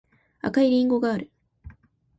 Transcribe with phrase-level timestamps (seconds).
[0.41, 1.29] 赤いりんごがある